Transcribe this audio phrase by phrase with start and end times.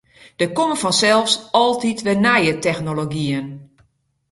[0.39, 3.47] Der komme fansels altyd wer nije technologyen.